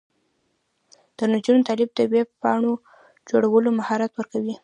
د 1.17 1.19
نجونو 1.31 1.65
تعلیم 1.67 1.89
د 1.95 1.99
ویب 2.13 2.29
پاڼو 2.41 2.71
جوړولو 3.29 3.69
مهارت 3.79 4.11
ورکوي. 4.15 4.55